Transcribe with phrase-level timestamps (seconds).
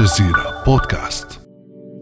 [0.00, 1.26] الجزيرة بودكاست.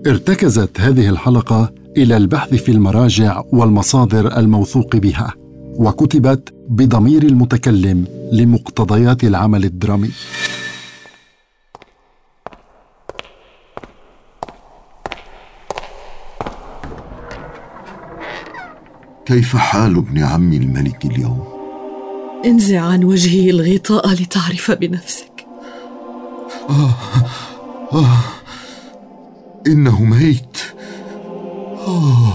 [0.06, 5.34] ارتكزت هذه الحلقة إلى البحث في المراجع والمصادر الموثوق بها
[5.78, 10.10] وكتبت بضمير المتكلم لمقتضيات العمل الدرامي.
[19.26, 21.44] كيف حال ابن عمي الملك اليوم؟
[22.44, 25.46] انزع عن وجهه الغطاء لتعرف بنفسك.
[26.70, 26.94] آه.
[27.92, 28.18] آه
[29.66, 30.58] إنه ميت.
[31.86, 32.32] آه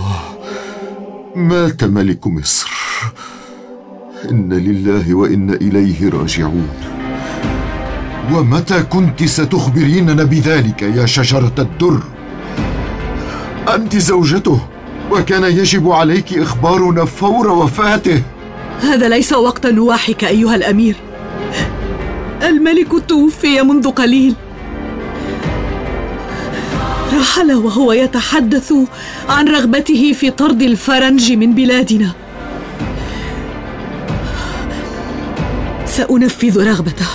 [1.36, 2.72] مات ملك مصر.
[4.32, 6.70] إن لله وإنا إليه راجعون.
[8.34, 12.00] ومتى كنت ستخبريننا بذلك يا شجرة الدر؟
[13.76, 14.60] أنت زوجته
[15.12, 18.24] وكان يجب عليك إخبارنا فور وفاته.
[18.82, 20.96] هذا ليس وقت نواحك أيها الأمير.
[22.44, 24.36] الملك توفي منذ قليل.
[27.20, 28.74] رحل وهو يتحدث
[29.30, 32.12] عن رغبته في طرد الفرنج من بلادنا.
[35.86, 37.08] سأنفذ رغبته.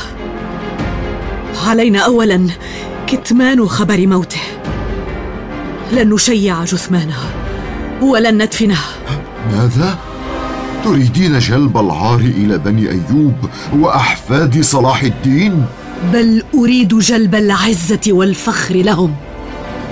[1.66, 2.46] علينا اولا
[3.06, 4.40] كتمان خبر موته.
[5.92, 7.16] لن نشيع جثمانه
[8.02, 8.78] ولن ندفنه
[9.52, 9.98] ماذا؟
[10.84, 13.34] تريدين جلب العار إلى بني أيوب
[13.76, 15.64] وأحفاد صلاح الدين؟
[16.12, 19.14] بل أريد جلب العزة والفخر لهم.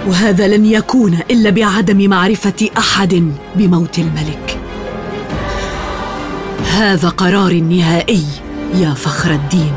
[0.06, 4.59] وهذا لن يكون إلا بعدم معرفة أحد بموت الملك.
[6.71, 8.25] هذا قرار نهائي
[8.75, 9.72] يا فخر الدين.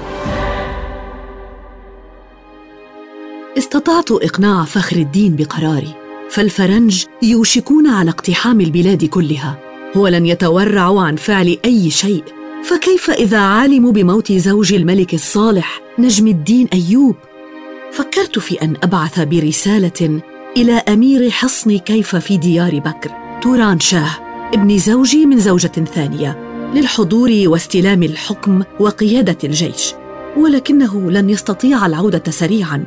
[3.57, 5.95] استطعت إقناع فخر الدين بقراري
[6.29, 9.57] فالفرنج يوشكون على اقتحام البلاد كلها
[9.95, 12.23] ولن يتورعوا عن فعل أي شيء.
[12.63, 17.15] فكيف إذا علموا بموت زوج الملك الصالح نجم الدين أيوب؟
[17.93, 20.21] فكرت في أن أبعث برسالة
[20.57, 23.11] إلى أمير حصن كيف في ديار بكر.
[23.41, 24.09] توران شاه
[24.53, 26.37] ابن زوجي من زوجة ثانية
[26.73, 29.93] للحضور واستلام الحكم وقيادة الجيش
[30.37, 32.83] ولكنه لن يستطيع العودة سريعا.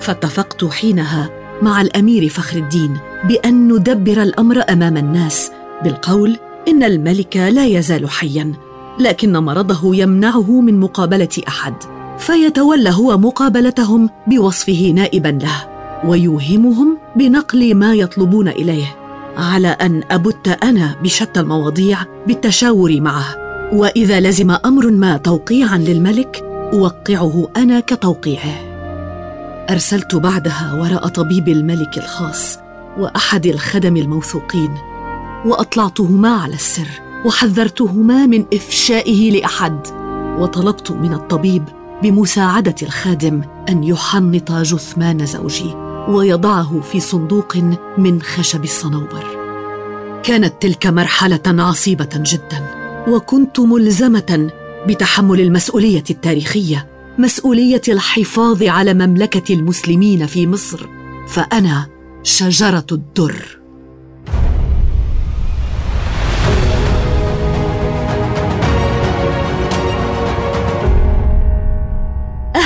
[0.00, 1.30] فاتفقت حينها
[1.62, 5.50] مع الأمير فخر الدين بأن ندبر الأمر أمام الناس
[5.84, 6.36] بالقول
[6.68, 8.52] إن الملك لا يزال حيا
[9.00, 11.97] لكن مرضه يمنعه من مقابلة أحد.
[12.18, 18.96] فيتولى هو مقابلتهم بوصفه نائبا له ويوهمهم بنقل ما يطلبون إليه
[19.36, 23.48] على أن أبت أنا بشتى المواضيع بالتشاور معه.
[23.72, 28.54] وإذا لزم أمر ما توقيعا للملك أوقعه أنا كتوقيعه.
[29.70, 32.58] أرسلت بعدها وراء طبيب الملك الخاص
[32.98, 34.74] وأحد الخدم الموثوقين
[35.46, 36.88] وأطلعتهما على السر
[37.24, 39.86] وحذرتهما من إفشائه لأحد.
[40.38, 41.64] وطلبت من الطبيب
[42.02, 45.74] بمساعدة الخادم أن يحنط جثمان زوجي
[46.08, 47.56] ويضعه في صندوق
[47.98, 49.26] من خشب الصنوبر.
[50.22, 54.50] كانت تلك مرحلة عصيبة جدا وكنت ملزمة
[54.88, 56.86] بتحمل المسؤولية التاريخية
[57.18, 60.86] مسؤولية الحفاظ على مملكة المسلمين في مصر
[61.28, 61.86] فأنا
[62.22, 63.57] شجرة الدر.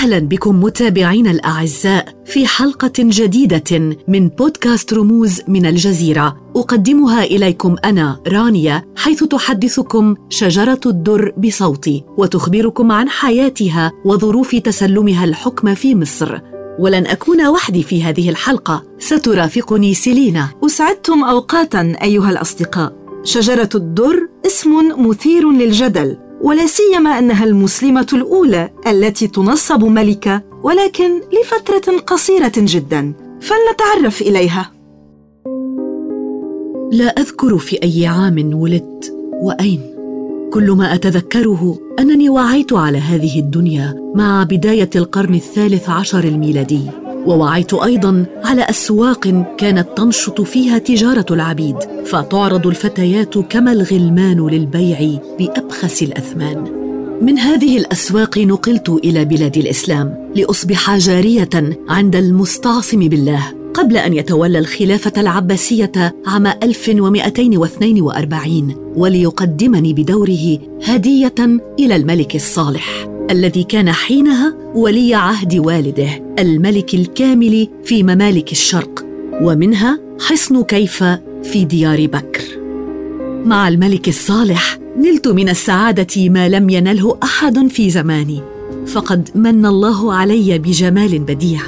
[0.02, 6.36] أهلا بكم متابعينا الأعزاء في حلقة جديدة من بودكاست رموز من الجزيرة.
[6.56, 15.74] أقدمها إليكم أنا رانيا حيث تحدثكم شجرة الدر بصوتي وتخبركم عن حياتها وظروف تسلمها الحكم
[15.74, 16.38] في مصر.
[16.78, 18.82] ولن أكون وحدي في هذه الحلقة.
[18.98, 20.48] سترافقني سيلينا.
[20.66, 22.92] أسعدتم أوقاتا أيها الأصدقاء.
[23.24, 24.70] شجرة الدر اسم
[25.08, 26.16] مثير للجدل.
[26.42, 33.12] ولا سيما أنها المسلمة الأولى التي تنصب ملكة ولكن لفترة قصيرة جدا.
[33.40, 34.72] فلنتعرف إليها.
[36.92, 39.14] لا أذكر في أي عام ولدت.
[39.42, 39.80] وأين؟
[40.52, 47.01] كل ما أتذكره أنني وعيت على هذه الدنيا مع بداية القرن الثالث عشر الميلادي.
[47.26, 51.76] ووعيت أيضا على أسواق كانت تنشط فيها تجارة العبيد
[52.06, 56.82] فتعرض الفتيات كما الغلمان للبيع بأبخس الأثمان.
[57.22, 63.42] من هذه الأسواق نقلت إلى بلاد الإسلام لأصبح جارية عند المستعصم بالله
[63.74, 71.34] قبل أن يتولى الخلافة العباسية عام 1242 وليقدمني بدوره هدية
[71.78, 73.11] إلى الملك الصالح.
[73.30, 79.06] الذي كان حينها ولي عهد والده الملك الكامل في ممالك الشرق
[79.42, 81.04] ومنها حصن كيف
[81.42, 82.42] في ديار بكر.
[83.44, 88.40] مع الملك الصالح نلت من السعادة ما لم ينله أحد في زماني.
[88.86, 91.60] فقد من الله علي بجمال بديع.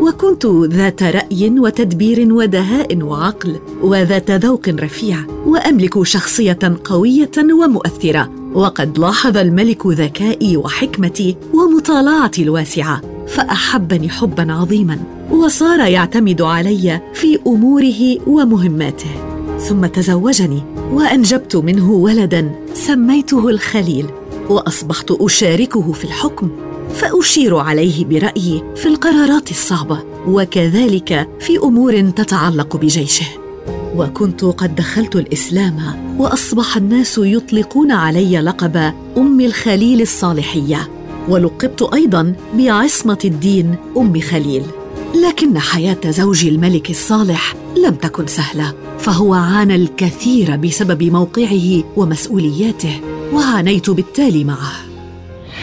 [0.00, 8.39] وكنت ذات رأي وتدبير ودهاء وعقل وذات ذوق رفيع وأملك شخصية قوية ومؤثرة.
[8.54, 14.98] وقد لاحظ الملك ذكائي وحكمتي ومطالعتي الواسعة فأحبني حبا عظيما
[15.30, 19.10] وصار يعتمد علي في أموره ومهماته.
[19.58, 20.62] ثم تزوجني
[20.92, 24.06] وأنجبت منه ولدا سميته الخليل
[24.48, 26.50] وأصبحت أشاركه في الحكم
[26.94, 33.39] فأشير عليه برأيي في القرارات الصعبة وكذلك في أمور تتعلق بجيشه.
[33.96, 35.76] وكنت قد دخلت الإسلام
[36.18, 38.76] وأصبح الناس يطلقون علي لقب
[39.16, 40.88] أم الخليل الصالحية
[41.28, 44.62] ولقبت أيضا بعصمة الدين أم خليل.
[45.28, 47.54] لكن حياة زوجي الملك الصالح
[47.84, 53.00] لم تكن سهلة فهو عانى الكثير بسبب موقعه ومسؤولياته
[53.34, 54.89] وعانيت بالتالي معه.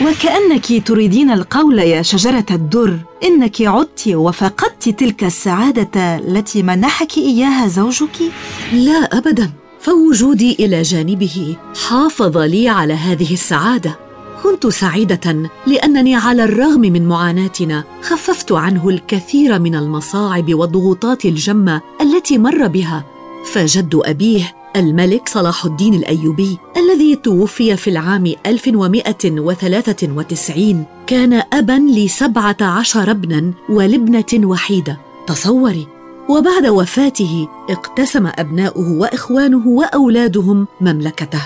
[0.01, 8.31] وكأنك تريدين القول يا شجرة الدر إنك عدت وفقدت تلك السعادة التي منحك إياها زوجك؟
[8.73, 11.55] لا ابدا فوجودي إلى جانبه
[11.87, 13.99] حافظ لي على هذه السعادة
[14.43, 22.37] كنت سعيدة لأنني على الرغم من معاناتنا خففت عنه الكثير من المصاعب والضغوطات الجمة التي
[22.37, 23.05] مر بها
[23.53, 33.11] فجد أبيه الملك صلاح الدين الأيوبي الذي توفي في العام 1193 كان ابا لسبعة عشر
[33.11, 34.99] ابنا ولابنة وحيدة.
[35.27, 35.87] تصوري.
[36.29, 41.41] وبعد وفاته اقتسم أبناؤه وإخوانه وأولادهم مملكته.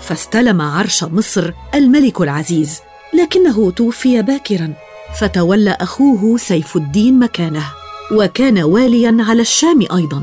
[0.00, 2.80] فاستلم عرش مصر الملك العزيز.
[3.14, 4.74] لكنه توفي باكرا.
[5.20, 7.64] فتولى أخوه سيف الدين مكانه.
[8.12, 10.22] وكان واليا على الشام أيضا.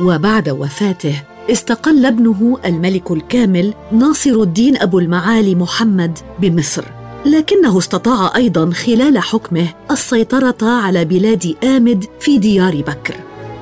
[0.00, 6.84] وبعد وفاته استقل ابنه الملك الكامل ناصر الدين أبو المعالي محمد بمصر.
[7.26, 13.14] لكنه استطاع أيضا خلال حكمه السيطرة على بلاد آمد في ديار بكر.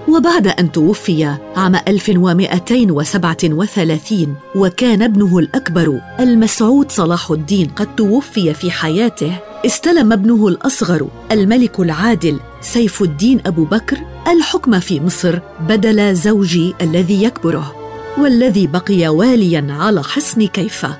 [0.08, 1.24] وبعد أن توفي
[1.56, 9.32] عام 1237 وكان ابنه الأكبر المسعود صلاح الدين قد توفي في حياته
[9.66, 15.38] استلم ابنه الأصغر الملك العادل سيف الدين أبو بكر الحكم في مصر
[15.68, 17.74] بدل زوجي الذي يكبره
[18.18, 20.96] والذي بقي واليا على حصن كيفة.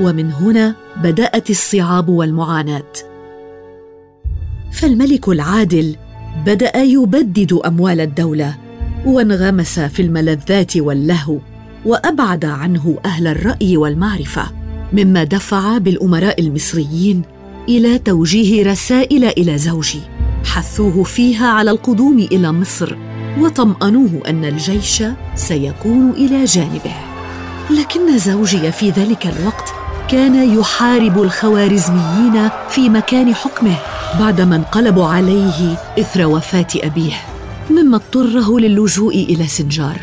[0.00, 2.92] ومن هنا بدأت الصعاب والمعاناة.
[4.72, 5.96] فالملك العادل
[6.46, 8.54] بدأ يبدد أموال الدولة
[9.06, 11.38] وانغمس في الملذات واللهو
[11.84, 14.42] وأبعد عنه أهل الرأي والمعرفة
[14.92, 17.22] مما دفع بالأمراء المصريين
[17.68, 20.00] إلى توجيه رسائل إلى زوجي.
[20.44, 22.96] حثوه فيها على القدوم إلى مصر
[23.40, 25.02] وطمأنوه أن الجيش
[25.34, 26.94] سيكون إلى جانبه.
[27.70, 29.74] لكن زوجي في ذلك الوقت
[30.10, 33.76] كان يحارب الخوارزميين في مكان حكمه
[34.20, 37.16] بعدما انقلبوا عليه إثر وفاة أبيه.
[37.70, 39.96] مما اضطره للجوء إلى سنجار.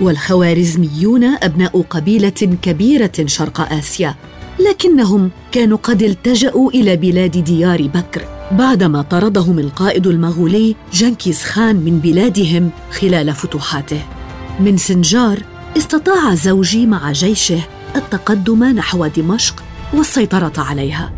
[0.00, 4.14] والخوارزميون أبناء قبيلة كبيرة شرق آسيا
[4.58, 11.98] لكنهم كانوا قد التجأوا إلى بلاد ديار بكر بعدما طردهم القائد المغولي جنكيز خان من
[11.98, 14.02] بلادهم خلال فتوحاته.
[14.60, 15.42] من سنجار
[15.76, 17.60] استطاع زوجي مع جيشه
[17.96, 19.62] التقدم نحو دمشق
[19.94, 21.12] والسيطرة عليها.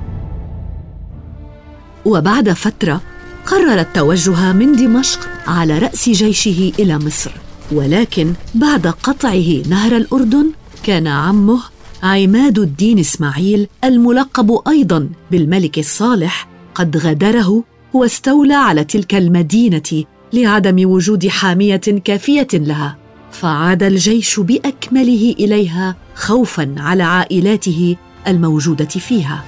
[2.05, 3.01] وبعد فترة
[3.47, 7.31] قرر التوجه من دمشق على رأس جيشه إلى مصر
[7.73, 10.51] ولكن بعد قطعه نهر الأردن
[10.83, 11.61] كان عمه
[12.05, 21.29] عماد الدين إسماعيل الملقب أيضا بالملك الصالح قد غادره واستولى على تلك المدينة لعدم وجود
[21.29, 22.97] حامية كافية لها
[23.31, 27.97] فعاد الجيش بأكمله إليها خوفا على عائلاته
[28.27, 29.45] الموجودة فيها.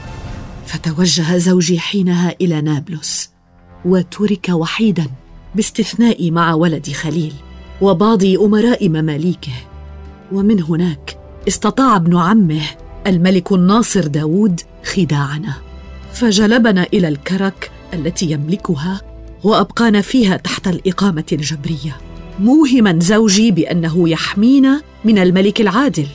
[0.67, 3.31] فتوجه زوجي حينها إلى نابلس
[3.85, 5.07] وترك وحيدا
[5.55, 7.33] باستثناء مع ولد خليل
[7.81, 9.53] وبعض أمراء مماليكه
[10.33, 12.63] ومن هناك استطاع ابن عمه
[13.07, 15.55] الملك الناصر داود خداعنا.
[16.13, 19.01] فجلبنا إلى الكرك التي يملكها
[19.45, 21.97] وأبقانا فيها تحت الإقامة الجبرية.
[22.41, 26.07] موهما زوجي بأنه يحمينا من الملك العادل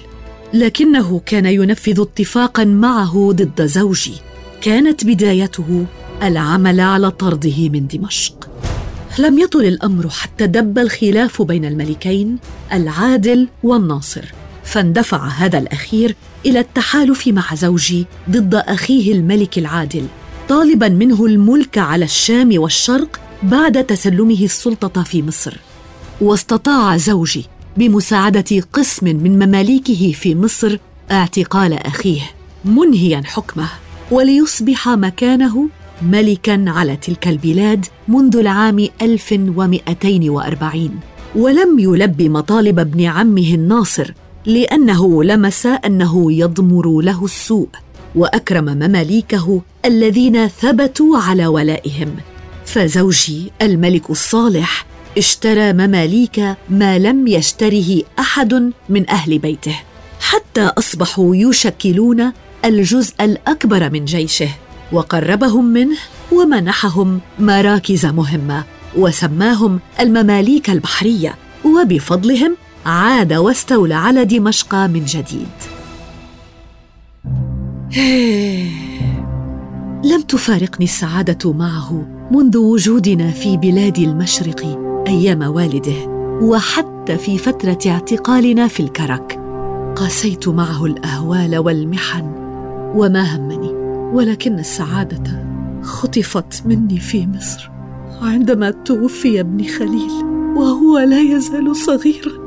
[0.53, 4.13] لكنه كان ينفذ اتفاقا معه ضد زوجي.
[4.61, 5.85] كانت بدايته
[6.23, 8.49] العمل على طرده من دمشق.
[9.19, 12.37] لم يطل الأمر حتى دب الخلاف بين الملكين
[12.73, 14.25] العادل والناصر.
[14.63, 16.15] فاندفع هذا الأخير
[16.45, 20.05] إلى التحالف مع زوجي ضد أخيه الملك العادل
[20.49, 25.57] طالبا منه الملك على الشام والشرق بعد تسلمه السلطة في مصر.
[26.21, 27.45] واستطاع زوجي
[27.77, 30.77] بمساعدة قسم من مماليكه في مصر
[31.11, 32.21] اعتقال أخيه
[32.65, 33.67] منهيا حكمه
[34.11, 35.69] وليصبح مكانه
[36.01, 40.99] ملكا على تلك البلاد منذ العام 1240
[41.35, 44.13] ولم يلب مطالب ابن عمه الناصر
[44.45, 47.69] لأنه لمس أنه يضمر له السوء
[48.15, 52.15] وأكرم مماليكه الذين ثبتوا على ولائهم.
[52.65, 54.85] فزوجي الملك الصالح
[55.17, 59.75] اشترى مماليك ما لم يشتره أحد من أهل بيته
[60.19, 62.31] حتى أصبحوا يشكلون
[62.65, 64.49] الجزء الأكبر من جيشه
[64.91, 65.97] وقربهم منه
[66.31, 68.63] ومنحهم مراكز مهمة
[68.97, 75.47] وسماهم المماليك البحرية وبفضلهم عاد واستولى على دمشق من جديد.
[80.11, 86.07] لم تفارقني السعادة معه منذ وجودنا في بلاد المشرق أيام والده
[86.41, 89.39] وحتى في فترة اعتقالنا في الكرك.
[89.95, 92.31] قاسيت معه الأهوال والمحن
[92.95, 93.71] وما همني
[94.13, 95.45] ولكن السعادة
[95.81, 97.71] خطفت مني في مصر
[98.21, 100.11] عندما توفي ابني خليل
[100.55, 102.40] وهو لا يزال صغيرا.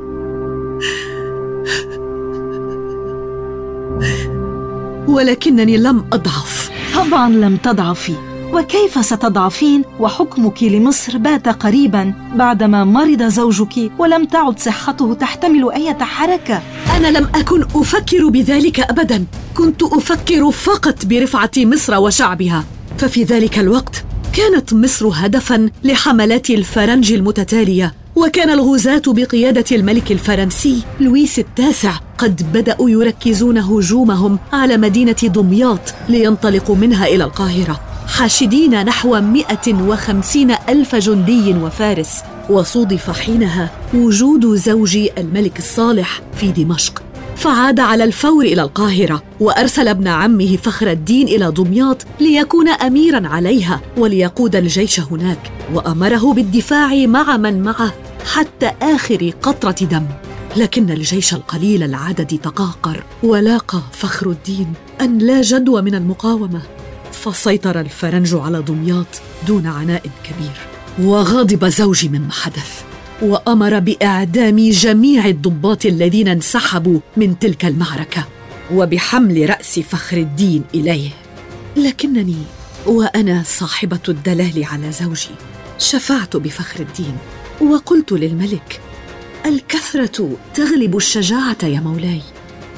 [5.15, 6.71] ولكنني لم أضعف.
[6.95, 8.13] طبعا لم تضعفي.
[8.53, 16.61] وكيف ستضعفين؟ وحكمك لمصر بات قريبا بعدما مرض زوجك ولم تعد صحته تحتمل أي حركة.
[16.97, 19.25] أنا لم أكن أفكر بذلك ابدا.
[19.57, 22.63] كنت أفكر فقط برفعة مصر وشعبها.
[22.97, 24.03] ففي ذلك الوقت
[24.33, 27.93] كانت مصر هدفا لحملات الفرنج المتتالية.
[28.15, 36.75] وكان الغزاة بقيادة الملك الفرنسي لويس التاسع قد بدأوا يركزون هجومهم على مدينة دمياط لينطلقوا
[36.75, 37.79] منها إلى القاهرة.
[38.07, 47.03] حاشدين نحو 150 ألف جندي وفارس وصودف حينها وجود زوج الملك الصالح في دمشق.
[47.35, 53.81] فعاد على الفور إلى القاهرة وأرسل ابن عمه فخر الدين إلى دمياط ليكون اميرا عليها
[53.97, 57.93] وليقود الجيش هناك وأمره بالدفاع مع من معه
[58.25, 60.05] حتى آخر قطرة دم.
[60.55, 66.61] لكن الجيش القليل العدد تقاقر ولاقى فخر الدين أن لا جدوى من المقاومة.
[67.11, 70.67] فسيطر الفرنج على دمياط دون عناء كبير.
[70.99, 72.83] وغضب زوجي مما حدث.
[73.21, 78.25] وأمر بإعدام جميع الضباط الذين انسحبوا من تلك المعركة.
[78.73, 81.09] وبحمل رأس فخر الدين إليه.
[81.77, 82.43] لكنني
[82.85, 85.35] وأنا صاحبة الدلال على زوجي
[85.79, 87.17] شفعت بفخر الدين.
[87.61, 88.81] وقلت للملك
[89.45, 92.21] الكثرة تغلب الشجاعة يا مولاي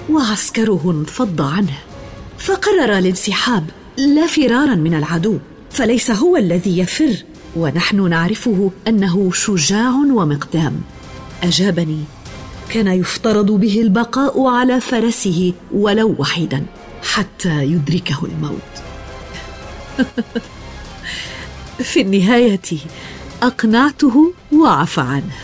[0.10, 1.77] وعسكره انفض عنه.
[2.38, 5.38] فقرر الانسحاب لا فرارا من العدو
[5.72, 7.24] فليس هو الذي يفر
[7.55, 10.81] ونحن نعرفه أنه شجاع ومقدام.
[11.43, 12.03] أجابني
[12.69, 16.65] كان يفترض به البقاء على فرسه ولو وحيدا
[17.03, 18.62] حتى يدركه الموت.
[21.91, 22.62] في النهاية
[23.44, 25.36] أقنعته وعفى عنه.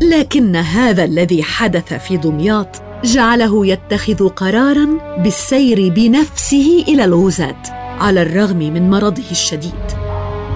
[0.00, 4.86] لكن هذا الذي حدث في دمياط جعله يتخذ قرارا
[5.18, 7.62] بالسير بنفسه إلى الغزاة
[7.98, 10.00] على الرغم من مرضه الشديد.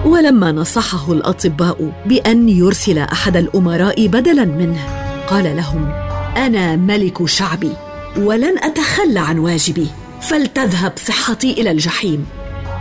[0.05, 4.79] ولما نصحه الأطباء بأن يرسل أحد الأمراء بدلا منه
[5.27, 5.91] قال لهم
[6.37, 7.71] أنا ملك شعبي
[8.17, 9.87] ولن أتخلى عن واجبي
[10.21, 12.25] فلتذهب صحتي إلى الجحيم.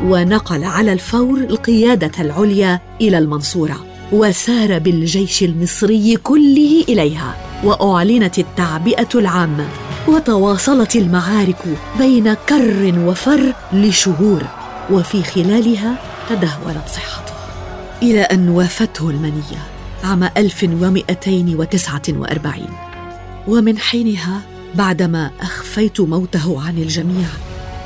[0.03, 9.69] ونقل على الفور القيادة العليا إلى المنصورة وسار بالجيش المصري كله إليها وأعلنت التعبئة العامة
[10.09, 14.43] وتواصلت المعارك بين كر وفر لشهور
[14.91, 15.99] وفي خلالها
[16.29, 17.33] تدهورت صحته.
[18.03, 19.63] إلى أن وافته المنية
[20.05, 22.55] عام 1249
[23.49, 24.41] ومن حينها
[24.75, 27.27] بعدما أخفيت موته عن الجميع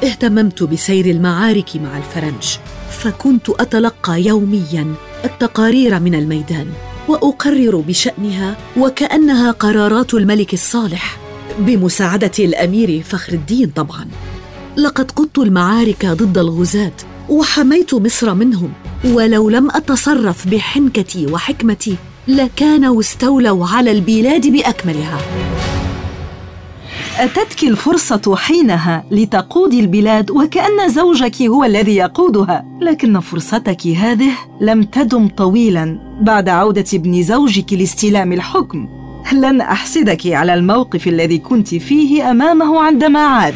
[0.04, 2.58] اهتممت بسير المعارك مع الفرنج
[2.90, 6.66] فكنت أتلقى يوميا التقارير من الميدان
[7.08, 11.16] وأقرر بشأنها وكأنها قرارات الملك الصالح
[11.58, 14.08] بمساعدة الأمير فخر الدين طبعا.
[14.76, 16.92] لقد قدت المعارك ضد الغزاة
[17.28, 18.72] وحميت مصر منهم
[19.04, 21.96] ولو لم أتصرف بحنكتي وحكمتي
[22.28, 25.18] لكانوا استولوا على البلاد بأكملها.
[27.18, 35.28] أتتك الفرصة حينها لتقودي البلاد وكأن زوجك هو الذي يقودها، لكن فرصتك هذه لم تدم
[35.28, 38.88] طويلا بعد عودة ابن زوجك لاستلام الحكم.
[39.32, 43.54] لن أحسدك على الموقف الذي كنت فيه أمامه عندما عاد.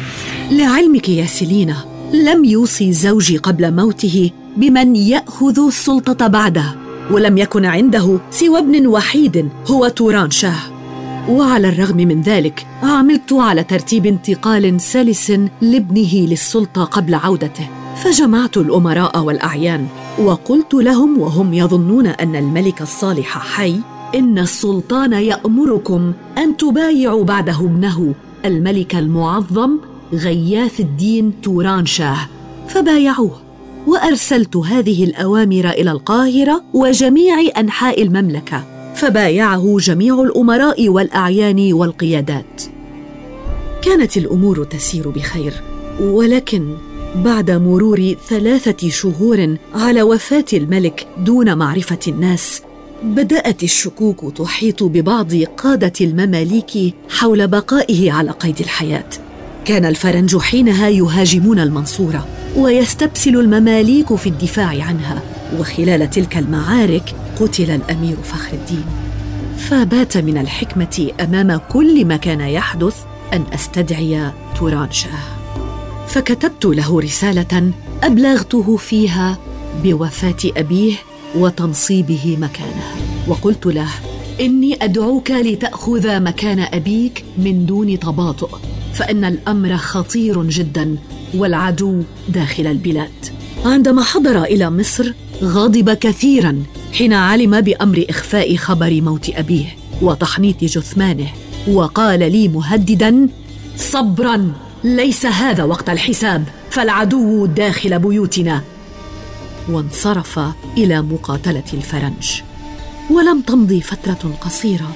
[0.51, 1.77] لعلمك يا سيلينا،
[2.13, 6.75] لم يوصي زوجي قبل موته بمن يأخذ السلطة بعده،
[7.11, 10.72] ولم يكن عنده سوى ابن وحيد هو توران شاه.
[11.29, 17.67] وعلى الرغم من ذلك عملت على ترتيب انتقال سلس لابنه للسلطة قبل عودته.
[18.03, 19.87] فجمعت الأمراء والأعيان
[20.19, 23.79] وقلت لهم وهم يظنون أن الملك الصالح حي
[24.15, 28.13] إن السلطان يأمركم أن تبايعوا بعده ابنه
[28.45, 29.77] الملك المعظم
[30.13, 32.17] غياث الدين توران شاه
[32.67, 33.41] فبايعوه
[33.87, 38.72] وأرسلت هذه الأوامر إلى القاهرة وجميع أنحاء المملكة.
[38.95, 42.61] فبايعه جميع الأمراء والأعيان والقيادات.
[43.81, 45.53] كانت الأمور تسير بخير
[46.01, 46.75] ولكن
[47.15, 52.61] بعد مرور ثلاثة شهور على وفاة الملك دون معرفة الناس
[53.03, 59.09] بدأت الشكوك تحيط ببعض قادة المماليك حول بقائه على قيد الحياة.
[59.65, 65.21] كان الفرنج حينها يهاجمون المنصورة ويستبسل المماليك في الدفاع عنها.
[65.59, 68.85] وخلال تلك المعارك قتل الأمير فخر الدين.
[69.57, 72.95] فبات من الحكمة أمام كل ما كان يحدث
[73.33, 75.23] أن أستدعي توران شاه
[76.07, 77.71] فكتبت له رسالة
[78.03, 79.37] أبلغته فيها
[79.83, 80.95] بوفاة أبيه
[81.35, 82.95] وتنصيبه مكانه
[83.27, 83.89] وقلت له
[84.41, 88.49] إني أدعوك لتأخذ مكان أبيك من دون تباطؤ
[88.93, 90.97] فإن الأمر خطير جدا
[91.35, 93.25] والعدو داخل البلاد.
[93.65, 101.27] عندما حضر إلى مصر غضب كثيرا حين علم بأمر إخفاء خبر موت أبيه وتحنيط جثمانه
[101.67, 103.29] وقال لي مهددا
[103.77, 108.61] صبرا ليس هذا وقت الحساب فالعدو داخل بيوتنا.
[109.69, 110.39] وانصرف
[110.77, 112.41] إلى مقاتلة الفرنج.
[113.11, 114.91] ولم تمضي فترة قصيرة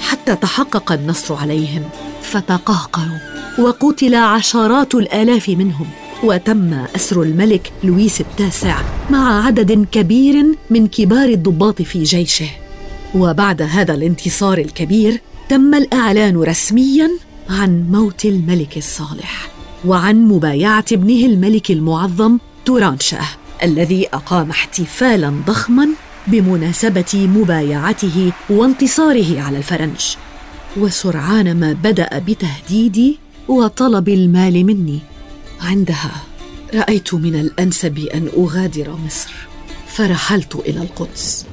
[0.00, 1.82] حتى تحقق النصر عليهم
[2.22, 3.18] فتقهقروا
[3.58, 5.86] وقتل عشرات الآلاف منهم.
[6.22, 8.80] وتم أسر الملك لويس التاسع
[9.10, 12.48] مع عدد كبير من كبار الضباط في جيشه.
[13.14, 17.10] وبعد هذا الانتصار الكبير تم الإعلان رسميا
[17.50, 19.48] عن موت الملك الصالح
[19.84, 23.28] وعن مبايعة ابنه الملك المعظم توران شاه
[23.62, 25.88] الذي أقام احتفالا ضخما
[26.26, 30.00] بمناسبة مبايعته وانتصاره على الفرنج.
[30.76, 34.98] وسرعان ما بدأ بتهديدي وطلب المال مني.
[35.62, 36.12] عندها.
[36.74, 39.32] رأيت من الأنسب أن أغادر مصر.
[39.86, 41.46] فرحلت إلى القدس.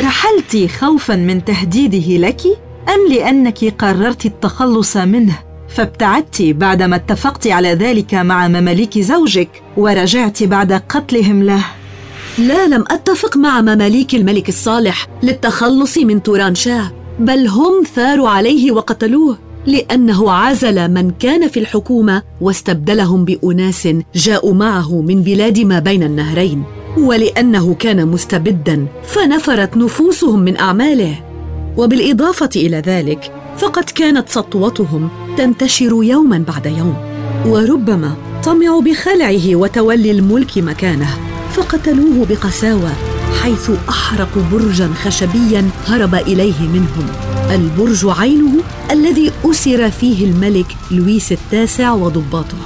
[0.00, 2.42] رحلت خوفا من تهديده لك؟
[2.88, 10.72] أم لأنك قررت التخلص منه؟ فابتعدت بعدما اتفقت على ذلك مع مماليك زوجك ورجعت بعد
[10.72, 11.64] قتلهم له.
[12.38, 18.72] لا لم أتفق مع مماليك الملك الصالح للتخلص من توران شاه بل هم ثاروا عليه
[18.72, 19.47] وقتلوه.
[19.66, 26.62] لأنه عزل من كان في الحكومة واستبدلهم بأناس جاءوا معه من بلاد ما بين النهرين
[26.98, 31.14] ولأنه كان مستبدا فنفرت نفوسهم من أعماله.
[31.76, 36.94] وبالإضافة إلى ذلك فقد كانت سطوتهم تنتشر يوما بعد يوم.
[37.46, 41.08] وربما طمعوا بخلعه وتولي الملك مكانه
[41.52, 42.92] فقتلوه بقساوة
[43.42, 47.06] حيث أحرقوا برجا خشبيا هرب إليه منهم.
[47.50, 48.52] البرج عينه
[48.90, 52.58] الذي أسر فيه الملك لويس التاسع وضباطه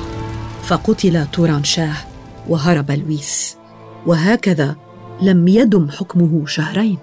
[0.65, 1.97] فقتل توران شاه
[2.49, 3.57] وهرب لويس.
[4.07, 4.77] وهكذا
[5.23, 6.99] لم يدم حكمه شهرين.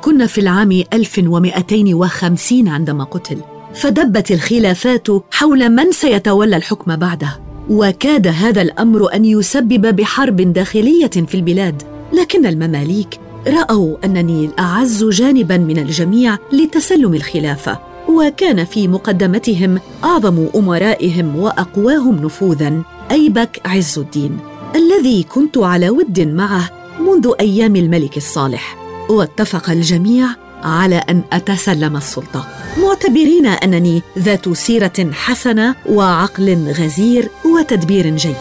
[0.00, 3.38] كنا في العام 1250 عندما قتل
[3.74, 7.40] فدبت الخلافات حول من سيتولى الحكم بعده.
[7.70, 11.82] وكاد هذا الأمر أن يسبب بحرب داخلية في البلاد
[12.20, 17.89] لكن المماليك رأوا أنني الأعز جانبا من الجميع لتسلم الخلافة.
[18.10, 24.38] وكان في مقدمتهم أعظم أمرائهم وأقواهم نفوذا أيبك عز الدين
[24.74, 26.70] الذي كنت على ود معه
[27.00, 28.76] منذ أيام الملك الصالح.
[29.10, 30.26] واتفق الجميع
[30.62, 32.46] على أن أتسلم السلطة.
[32.78, 38.36] معتبرين أنني ذات سيرة حسنة وعقل غزير وتدبير جيد.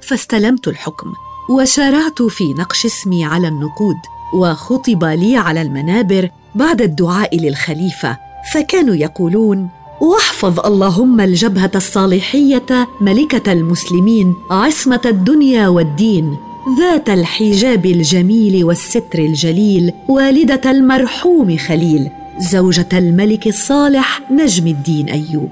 [0.00, 1.12] فاستلمت الحكم
[1.50, 3.96] وشارعت في نقش اسمي على النقود
[4.34, 8.18] وخطب لي على المنابر بعد الدعاء للخليفة
[8.52, 9.68] فكانوا يقولون
[10.00, 16.36] واحفظ اللهم الجبهة الصالحية ملكة المسلمين عصمة الدنيا والدين
[16.78, 25.50] ذات الحجاب الجميل والستر الجليل والدة المرحوم خليل زوجة الملك الصالح نجم الدين أيوب.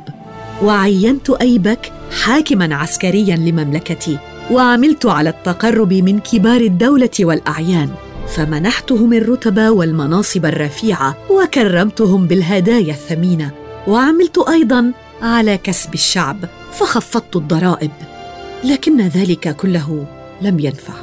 [0.63, 4.19] وعينت أيبك حاكما عسكريا لمملكتي
[4.51, 7.91] وعملت على التقرب من كبار الدولة والأعيان.
[8.29, 13.51] فمنحتهم الرتب والمناصب الرفيعة وكرمتهم بالهدايا الثمينة.
[13.89, 16.37] وعملت أيضا على كسب الشعب
[16.73, 17.91] فخفضت الضرائب.
[18.65, 20.07] لكن ذلك كله
[20.43, 20.95] لم ينفع.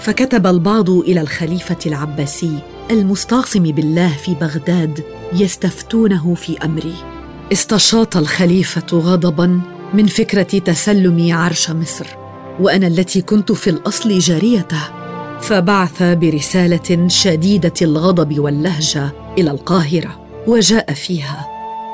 [0.00, 2.58] فكتب البعض إلى الخليفة العباسي
[2.90, 6.94] المستعصم بالله في بغداد يستفتونه في أمري.
[7.52, 9.60] استشاط الخليفة غضبا
[9.94, 12.06] من فكرة تسلم عرش مصر
[12.60, 15.07] وأنا التي كنت في الأصل جاريته.
[15.40, 21.46] فبعث برسالة شديدة الغضب واللهجة إلى القاهرة وجاء فيها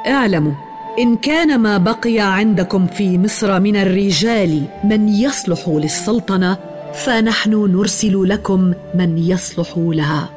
[0.07, 0.53] اعلموا
[0.99, 6.59] إن كان ما بقي عندكم في مصر من الرجال من يصلح للسلطنة
[6.95, 10.29] فنحن نرسل لكم من يصلح لها.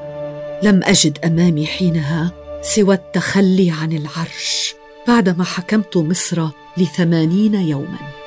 [0.63, 4.75] لم أجد أمامي حينها سوى التخلي عن العرش
[5.07, 8.26] بعدما حكمت مصر لثمانين يوما.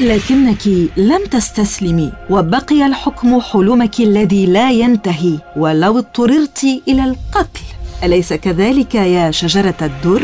[0.00, 7.60] لكنك لم تستسلمي وبقي الحكم حلمك الذي لا ينتهي ولو اضطررت إلى القتل.
[8.02, 10.22] أليس كذلك يا شجرة الدر؟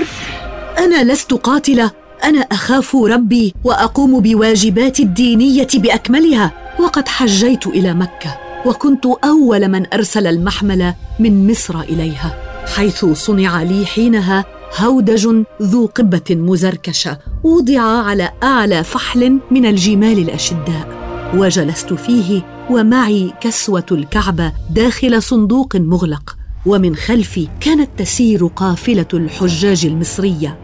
[0.78, 1.90] أنا لست قاتلة.
[2.24, 6.52] أنا أخاف ربي وأقوم بواجباتي الدينية بأكملها.
[6.80, 12.37] وقد حجيت إلى مكة وكنت أول من أرسل المحمل من مصر إليها
[12.76, 14.44] حيث صنع لي حينها
[14.76, 21.00] هودج ذو قبة مزركشة وضع على أعلى فحل من الجمال الأشداء.
[21.35, 30.59] وجلست فيه ومعي كسوة الكعبه داخل صندوق مغلق ومن خلفي كانت تسير قافلة الحجاج المصرية.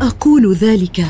[0.00, 1.06] أقول ذلك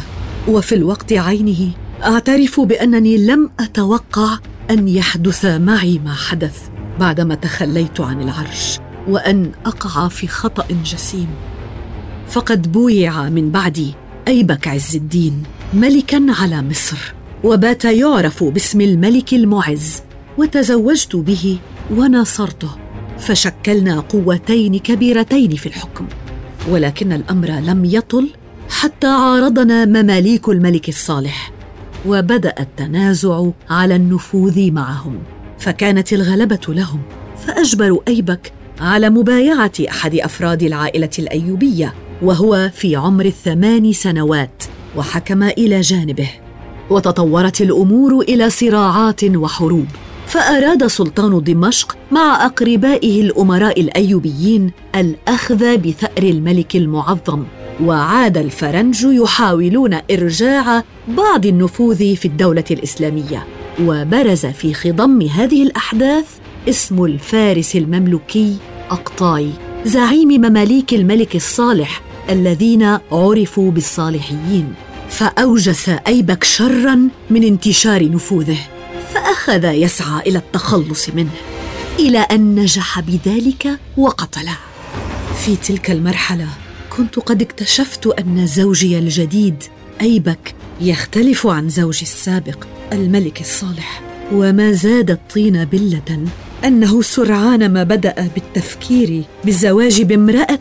[0.48, 1.70] وفي الوقت عينه
[2.04, 4.38] أعترف بأنني لم أتوقع
[4.70, 6.68] أن يحدث معي ما حدث
[7.00, 11.28] بعدما تخليت عن العرش وأن أقع في خطأ جسيم.
[12.30, 13.94] فقد بويع من بعدي
[14.28, 15.42] أيبك عز الدين
[15.74, 17.14] ملكا على مصر.
[17.44, 20.02] وبات يعرف باسم الملك المعز
[20.38, 21.58] وتزوجت به
[21.90, 22.70] وناصرته.
[23.18, 26.06] فشكلنا قوتين كبيرتين في الحكم.
[26.68, 28.30] ولكن الأمر لم يطل
[28.70, 31.52] حتى عارضنا مماليك الملك الصالح.
[32.06, 35.18] وبدأ التنازع على النفوذ معهم.
[35.58, 37.00] فكانت الغلبة لهم
[37.46, 44.62] فأجبروا أيبك على مبايعة أحد أفراد العائلة الأيوبية وهو في عمر الثمان سنوات
[44.96, 46.28] وحكم إلى جانبه.
[46.90, 49.86] وتطورت الأمور إلى صراعات وحروب.
[50.26, 57.44] فأراد سلطان دمشق مع أقربائه الأمراء الأيوبيين الأخذ بثأر الملك المعظم.
[57.84, 63.46] وعاد الفرنج يحاولون إرجاع بعض النفوذ في الدولة الإسلامية.
[63.84, 66.26] وبرز في خضم هذه الأحداث
[66.68, 68.56] اسم الفارس المملوكي
[68.90, 69.50] اقطاي
[69.84, 74.74] زعيم مماليك الملك الصالح الذين عرفوا بالصالحيين.
[75.10, 78.58] فأوجس أيبك شرا من انتشار نفوذه
[79.14, 81.30] فأخذ يسعى إلى التخلص منه
[81.98, 84.56] إلى أن نجح بذلك وقتله.
[85.44, 86.48] في تلك المرحلة
[86.96, 89.62] كنت قد اكتشفت أن زوجي الجديد
[90.00, 94.02] أيبك يختلف عن زوجي السابق الملك الصالح.
[94.32, 96.26] وما زاد الطين بلة
[96.64, 100.58] أنه سرعان ما بدأ بالتفكير بالزواج بامرأة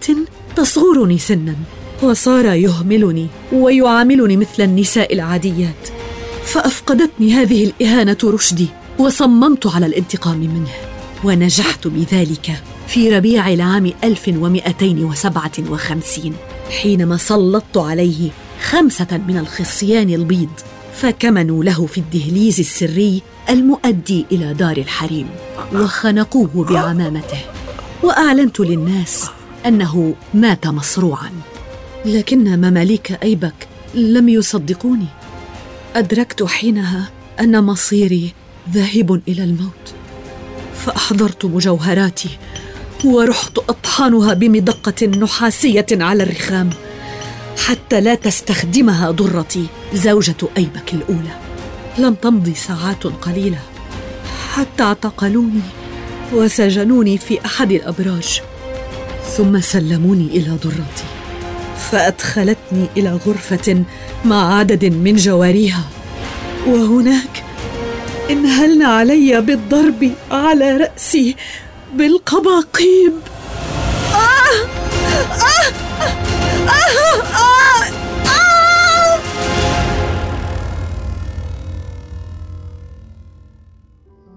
[0.56, 1.56] تصغرني سنا
[2.04, 5.90] وصار يهملني ويعاملني مثل النساء العاديات.
[6.44, 8.68] فأفقدتني هذه الإهانة رشدي
[9.00, 10.70] وصممت على الانتقام منه
[11.24, 12.52] ونجحت بذلك
[12.88, 16.34] في ربيع العام 1257
[16.82, 18.30] حينما سلطت عليه
[18.70, 20.50] خمسة من الخصيان البيض.
[21.02, 25.30] فكمنوا له في الدهليز السري المؤدي إلى دار الحريم
[25.74, 27.40] وخنقوه بعمامته.
[28.04, 29.30] وأعلنت للناس
[29.66, 31.30] أنه مات مصروعا.
[32.06, 35.06] لكن مماليك أيبك لم يصدقوني.
[35.96, 37.10] أدركت حينها
[37.40, 38.34] أن مصيري
[38.74, 39.94] ذاهب إلى الموت.
[40.86, 42.30] فأحضرت مجوهراتي
[43.06, 46.70] ورحت أطحنها بمدقة نحاسية على الرخام.
[47.70, 51.36] حتى لا تستخدمها ضرتي زوجة أيبك الأولى
[51.98, 53.60] لم تمضي ساعات قليلة
[54.54, 55.62] حتى اعتقلوني
[56.34, 58.42] وسجنوني في أحد الأبراج
[59.38, 61.04] ثم سلموني إلى ضرتي
[61.92, 63.84] فأدخلتني إلى غرفة
[64.26, 65.84] مع عدد من جواريها
[66.68, 67.44] وهناك
[68.30, 71.36] انهلن علي بالضرب على رأسي
[71.94, 73.14] بالقباقيب
[74.14, 74.66] آه!
[75.42, 75.74] آه!
[76.02, 76.14] آه!
[76.70, 77.09] آه!